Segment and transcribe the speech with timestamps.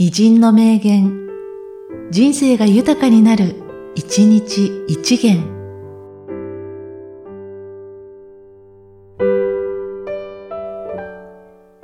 [0.00, 1.28] 偉人の名言、
[2.12, 3.56] 人生が豊かになる、
[3.96, 5.42] 一日一元。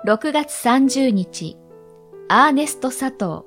[0.07, 1.57] 6月30日、
[2.29, 3.43] アーネスト佐藤。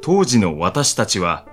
[0.00, 1.46] 当時の私たちは、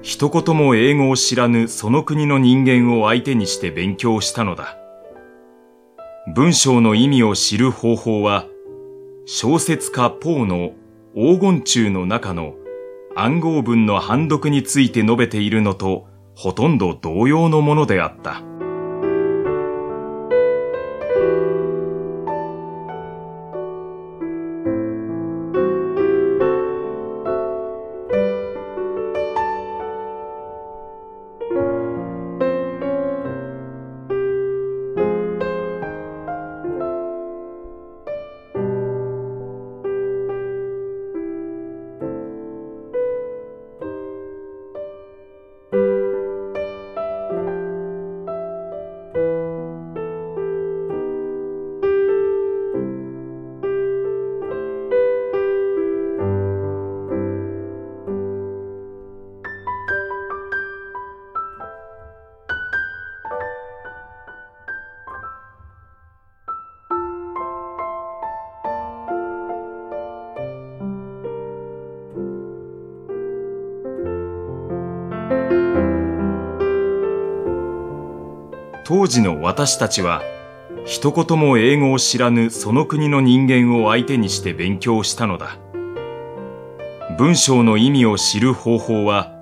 [0.00, 4.78] 一言も英語を知らぬその国の人間を相手にして勉強したのだ。
[6.34, 8.46] 文章の意味を知る方法は、
[9.32, 10.72] 小説家ポーの
[11.14, 12.54] 黄金中の中の
[13.14, 18.42] 暗号文の判読について述べているのとほとんど同様のものであった。
[78.90, 80.20] 当時の私たちは、
[80.84, 85.58] 一言も英語を知らぬその国の人間を相手にして勉強したのだ。
[87.16, 89.32] 文章の意味を知る方法は、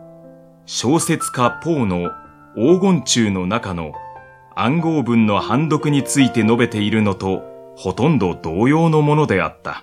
[0.66, 2.10] 小説家ポーの
[2.56, 3.94] 黄金中の中の
[4.54, 7.42] 暗号文の判読について述べているのと
[7.74, 9.82] ほとんど同様のものであった。